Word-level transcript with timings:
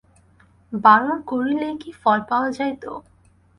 বারণ 0.73 1.17
করিলেই 1.29 1.75
কি 1.81 1.89
ফল 2.01 2.19
পাওয়া 2.29 2.49
যাইত। 2.57 2.83